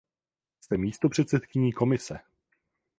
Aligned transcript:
Jste 0.63 0.77
místopředsedkyní 0.77 1.73
Komise. 1.73 2.19